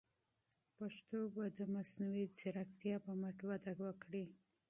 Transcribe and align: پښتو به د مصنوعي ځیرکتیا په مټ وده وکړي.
پښتو 0.77 1.19
به 1.35 1.45
د 1.57 1.59
مصنوعي 1.75 2.25
ځیرکتیا 2.37 2.95
په 3.05 3.11
مټ 3.21 3.37
وده 3.49 3.71
وکړي. 3.81 4.25